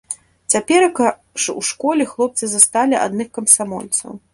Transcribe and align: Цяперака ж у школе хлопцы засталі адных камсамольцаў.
Цяперака 0.53 1.11
ж 1.45 1.57
у 1.61 1.63
школе 1.69 2.11
хлопцы 2.15 2.45
засталі 2.55 3.03
адных 3.07 3.35
камсамольцаў. 3.41 4.23